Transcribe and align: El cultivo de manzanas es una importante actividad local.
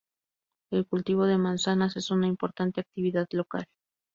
El 0.71 0.87
cultivo 0.87 1.27
de 1.27 1.37
manzanas 1.37 1.95
es 1.95 2.09
una 2.09 2.25
importante 2.27 2.81
actividad 2.81 3.27
local. 3.33 3.65